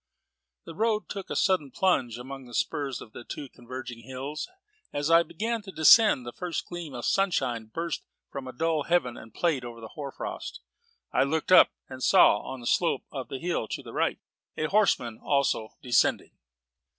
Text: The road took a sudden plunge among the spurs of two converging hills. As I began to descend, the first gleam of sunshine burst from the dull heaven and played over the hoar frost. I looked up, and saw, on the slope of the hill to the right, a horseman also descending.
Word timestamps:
The 0.65 0.73
road 0.73 1.09
took 1.09 1.29
a 1.29 1.35
sudden 1.35 1.69
plunge 1.69 2.17
among 2.17 2.45
the 2.45 2.55
spurs 2.55 3.01
of 3.01 3.15
two 3.27 3.47
converging 3.47 3.99
hills. 3.99 4.49
As 4.91 5.11
I 5.11 5.21
began 5.21 5.61
to 5.61 5.71
descend, 5.71 6.25
the 6.25 6.31
first 6.33 6.65
gleam 6.65 6.95
of 6.95 7.05
sunshine 7.05 7.65
burst 7.65 8.01
from 8.31 8.45
the 8.45 8.51
dull 8.51 8.81
heaven 8.85 9.15
and 9.15 9.31
played 9.31 9.63
over 9.63 9.79
the 9.79 9.89
hoar 9.89 10.11
frost. 10.11 10.59
I 11.13 11.21
looked 11.21 11.51
up, 11.51 11.69
and 11.87 12.01
saw, 12.01 12.39
on 12.39 12.61
the 12.61 12.65
slope 12.65 13.03
of 13.11 13.27
the 13.27 13.37
hill 13.37 13.67
to 13.67 13.83
the 13.83 13.93
right, 13.93 14.17
a 14.57 14.63
horseman 14.69 15.19
also 15.21 15.69
descending. 15.83 16.31